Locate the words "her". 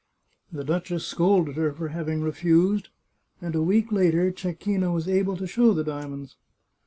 1.57-1.71